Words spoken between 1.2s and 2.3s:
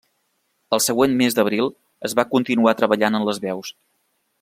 d'abril es va